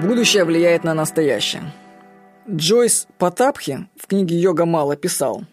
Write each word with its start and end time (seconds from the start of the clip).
Будущее 0.00 0.44
влияет 0.44 0.82
на 0.82 0.94
настоящее. 0.94 1.74
Джойс 2.48 3.06
Потапхи 3.18 3.86
в 3.96 4.06
книге 4.06 4.38
«Йога 4.38 4.64
мало» 4.64 4.96
писал 4.96 5.44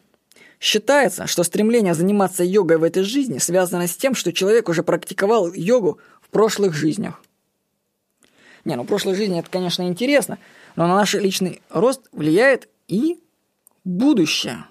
Считается, 0.59 1.27
что 1.27 1.43
стремление 1.43 1.93
заниматься 1.93 2.45
йогой 2.45 2.77
в 2.77 2.83
этой 2.83 3.03
жизни 3.03 3.39
связано 3.39 3.87
с 3.87 3.97
тем, 3.97 4.15
что 4.15 4.31
человек 4.31 4.69
уже 4.69 4.83
практиковал 4.83 5.51
йогу 5.53 5.99
в 6.21 6.29
прошлых 6.29 6.73
жизнях. 6.73 7.21
Не, 8.63 8.75
ну 8.75 8.85
прошлой 8.85 9.15
жизни 9.15 9.39
это, 9.39 9.49
конечно, 9.49 9.83
интересно, 9.85 10.39
но 10.77 10.87
на 10.87 10.95
наш 10.95 11.13
личный 11.13 11.61
рост 11.69 12.07
влияет 12.13 12.69
и 12.87 13.19
будущее. 13.83 14.65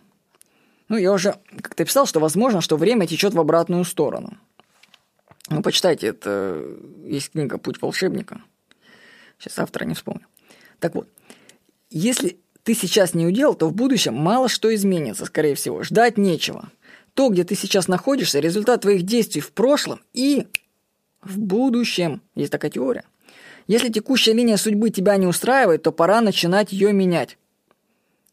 Ну, 0.89 0.97
я 0.97 1.13
уже 1.13 1.35
как-то 1.61 1.85
писал, 1.85 2.07
что 2.07 2.19
возможно, 2.19 2.63
что 2.63 2.77
время 2.77 3.07
течет 3.07 3.35
в 3.35 3.41
обратную 3.41 3.85
сторону. 3.85 4.39
Ну, 5.51 5.63
почитайте, 5.63 6.07
это 6.07 6.65
есть 7.05 7.33
книга 7.33 7.59
«Путь 7.59 7.81
волшебника». 7.83 8.41
Сейчас 9.39 9.59
автора 9.59 9.85
не 9.85 9.95
вспомню. 9.95 10.27
Так 10.79 10.95
вот, 10.95 11.09
если 11.91 12.39
ты 12.63 12.75
сейчас 12.75 13.15
не 13.15 13.27
удел, 13.27 13.55
то 13.55 13.69
в 13.69 13.75
будущем 13.75 14.15
мало 14.15 14.49
что 14.49 14.75
изменится, 14.75 15.25
скорее 15.25 15.55
всего. 15.55 15.83
Ждать 15.83 16.19
нечего. 16.19 16.71
То, 17.15 17.29
где 17.29 17.45
ты 17.45 17.55
сейчас 17.55 17.89
находишься, 17.89 18.41
результат 18.41 18.83
твоих 18.83 19.03
действий 19.03 19.41
в 19.41 19.53
прошлом 19.53 20.01
и 20.13 20.49
в 21.23 21.39
будущем. 21.39 22.23
Есть 22.35 22.53
такая 22.53 22.71
теория. 22.71 23.05
Если 23.67 23.89
текущая 23.89 24.33
линия 24.33 24.57
судьбы 24.57 24.91
тебя 24.91 25.17
не 25.17 25.27
устраивает, 25.27 25.83
то 25.83 25.93
пора 25.93 26.21
начинать 26.21 26.73
ее 26.73 26.93
менять. 26.93 27.39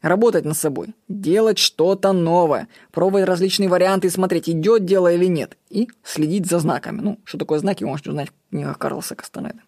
Работать 0.01 0.43
над 0.43 0.57
собой, 0.57 0.95
делать 1.07 1.57
что-то 1.57 2.11
новое, 2.11 2.67
пробовать 2.91 3.25
различные 3.25 3.69
варианты 3.69 4.07
и 4.07 4.11
смотреть, 4.11 4.49
идет 4.49 4.83
дело 4.83 5.13
или 5.13 5.25
нет. 5.25 5.57
И 5.69 5.87
следить 6.03 6.45
за 6.45 6.59
знаками. 6.59 6.99
Ну, 6.99 7.19
что 7.23 7.37
такое 7.37 7.59
знаки, 7.59 7.83
вы 7.83 7.91
можете 7.91 8.09
узнать 8.09 8.29
в 8.29 8.49
книгах 8.49 8.77
Карлоса 8.77 9.15
Кастанеда. 9.15 9.61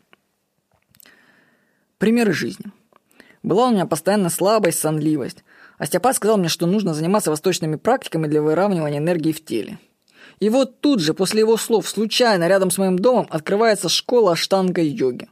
Примеры 1.97 2.33
жизни. 2.33 2.65
Была 3.43 3.67
у 3.67 3.71
меня 3.71 3.85
постоянно 3.85 4.29
слабость, 4.29 4.79
сонливость. 4.79 5.43
Остеопат 5.77 6.15
сказал 6.15 6.37
мне, 6.37 6.49
что 6.49 6.65
нужно 6.65 6.93
заниматься 6.93 7.29
восточными 7.29 7.75
практиками 7.75 8.27
для 8.27 8.41
выравнивания 8.41 8.99
энергии 8.99 9.31
в 9.31 9.43
теле. 9.43 9.77
И 10.39 10.49
вот 10.49 10.81
тут 10.81 10.99
же, 10.99 11.13
после 11.13 11.41
его 11.41 11.55
слов, 11.57 11.87
случайно 11.87 12.47
рядом 12.47 12.71
с 12.71 12.77
моим 12.77 12.99
домом 12.99 13.27
открывается 13.29 13.87
школа 13.87 14.33
аштанга-йоги. 14.33 15.29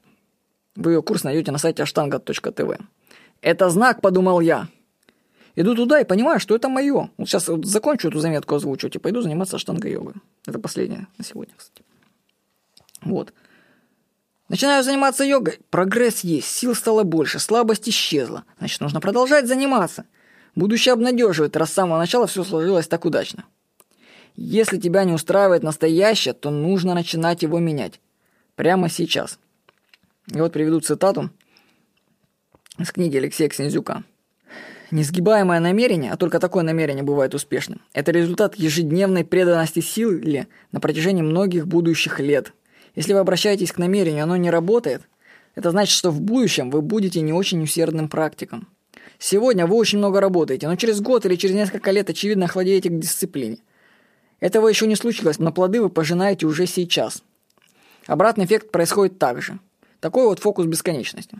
Вы 0.75 0.93
ее 0.93 1.01
курс 1.01 1.23
найдете 1.23 1.51
на 1.51 1.57
сайте 1.57 1.83
ashtanga.tv. 1.83 2.81
Это 3.41 3.69
знак, 3.69 4.01
подумал 4.01 4.39
я. 4.39 4.67
Иду 5.55 5.75
туда 5.75 5.99
и 5.99 6.05
понимаю, 6.05 6.39
что 6.39 6.55
это 6.55 6.69
мое. 6.69 7.09
Вот 7.17 7.27
сейчас 7.27 7.47
вот 7.47 7.65
закончу 7.65 8.07
эту 8.07 8.19
заметку 8.19 8.55
озвучивать 8.55 8.95
и 8.95 8.99
пойду 8.99 9.21
заниматься 9.21 9.57
аштанга-йогой. 9.57 10.15
Это 10.47 10.59
последнее 10.59 11.07
на 11.17 11.23
сегодня, 11.23 11.53
кстати. 11.55 11.83
Вот. 13.01 13.33
Начинаю 14.49 14.83
заниматься 14.83 15.23
йогой. 15.23 15.59
Прогресс 15.69 16.21
есть, 16.21 16.47
сил 16.47 16.75
стало 16.75 17.03
больше, 17.03 17.39
слабость 17.39 17.87
исчезла. 17.87 18.43
Значит, 18.57 18.81
нужно 18.81 18.99
продолжать 18.99 19.47
заниматься. 19.47 20.05
Будущее 20.55 20.93
обнадеживает, 20.93 21.55
раз 21.55 21.71
с 21.71 21.73
самого 21.73 21.97
начала 21.97 22.27
все 22.27 22.43
сложилось 22.43 22.87
так 22.87 23.05
удачно. 23.05 23.45
Если 24.35 24.77
тебя 24.77 25.03
не 25.03 25.13
устраивает 25.13 25.63
настоящее, 25.63 26.33
то 26.33 26.49
нужно 26.49 26.93
начинать 26.93 27.43
его 27.43 27.59
менять. 27.59 27.99
Прямо 28.55 28.89
сейчас. 28.89 29.39
И 30.31 30.39
вот 30.39 30.53
приведу 30.53 30.79
цитату 30.79 31.29
из 32.77 32.91
книги 32.91 33.17
Алексея 33.17 33.49
Ксензюка. 33.49 34.03
Несгибаемое 34.91 35.59
намерение, 35.59 36.11
а 36.11 36.17
только 36.17 36.39
такое 36.39 36.63
намерение 36.63 37.03
бывает 37.03 37.33
успешным, 37.33 37.81
это 37.93 38.11
результат 38.11 38.55
ежедневной 38.55 39.25
преданности 39.25 39.79
силе 39.79 40.47
на 40.71 40.79
протяжении 40.79 41.23
многих 41.23 41.65
будущих 41.65 42.19
лет. 42.19 42.53
Если 42.95 43.13
вы 43.13 43.19
обращаетесь 43.19 43.71
к 43.71 43.77
намерению, 43.77 44.23
оно 44.23 44.35
не 44.35 44.49
работает, 44.49 45.01
это 45.55 45.71
значит, 45.71 45.95
что 45.95 46.11
в 46.11 46.21
будущем 46.21 46.69
вы 46.69 46.81
будете 46.81 47.21
не 47.21 47.33
очень 47.33 47.61
усердным 47.63 48.07
практиком. 48.09 48.67
Сегодня 49.19 49.67
вы 49.67 49.75
очень 49.75 49.99
много 49.99 50.19
работаете, 50.19 50.67
но 50.67 50.75
через 50.75 51.01
год 51.01 51.25
или 51.25 51.35
через 51.35 51.55
несколько 51.55 51.91
лет, 51.91 52.09
очевидно, 52.09 52.45
охладеете 52.45 52.89
к 52.89 52.99
дисциплине. 52.99 53.57
Этого 54.39 54.67
еще 54.67 54.87
не 54.87 54.95
случилось, 54.95 55.39
но 55.39 55.51
плоды 55.51 55.81
вы 55.81 55.89
пожинаете 55.89 56.45
уже 56.45 56.65
сейчас. 56.65 57.23
Обратный 58.07 58.45
эффект 58.45 58.71
происходит 58.71 59.17
так 59.17 59.41
же. 59.41 59.59
Такой 59.99 60.25
вот 60.25 60.39
фокус 60.39 60.65
бесконечности. 60.65 61.39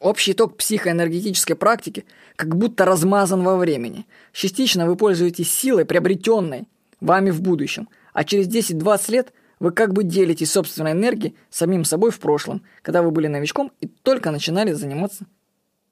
Общий 0.00 0.32
итог 0.32 0.58
психоэнергетической 0.58 1.56
практики 1.56 2.04
как 2.36 2.54
будто 2.56 2.84
размазан 2.84 3.42
во 3.42 3.56
времени. 3.56 4.06
Частично 4.32 4.86
вы 4.86 4.96
пользуетесь 4.96 5.50
силой, 5.50 5.86
приобретенной 5.86 6.64
вами 7.00 7.30
в 7.30 7.40
будущем, 7.40 7.88
а 8.12 8.24
через 8.24 8.48
10-20 8.48 9.10
лет 9.12 9.32
вы 9.60 9.70
как 9.72 9.92
бы 9.92 10.04
делитесь 10.04 10.52
собственной 10.52 10.92
энергией 10.92 11.34
самим 11.50 11.84
собой 11.84 12.10
в 12.10 12.18
прошлом, 12.18 12.62
когда 12.82 13.02
вы 13.02 13.10
были 13.10 13.26
новичком 13.26 13.72
и 13.80 13.86
только 13.86 14.30
начинали 14.30 14.72
заниматься 14.72 15.26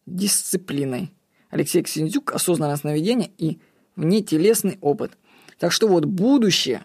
дисциплиной. 0.07 1.13
Алексей 1.51 1.83
Ксензюк 1.83 2.33
«Осознанное 2.33 2.77
сновидение» 2.77 3.31
и 3.39 3.61
внетелесный 3.95 4.79
опыт. 4.81 5.13
Так 5.59 5.71
что 5.71 5.87
вот 5.87 6.07
будущее 6.07 6.83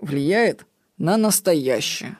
влияет 0.00 0.66
на 0.96 1.16
настоящее. 1.16 2.18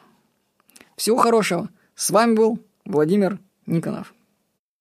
Всего 0.96 1.18
хорошего. 1.18 1.68
С 1.94 2.10
вами 2.10 2.34
был 2.34 2.58
Владимир 2.84 3.38
Никонов. 3.66 4.14